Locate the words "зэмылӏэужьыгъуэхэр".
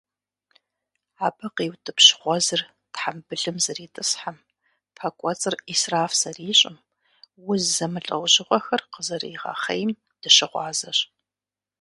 7.75-8.81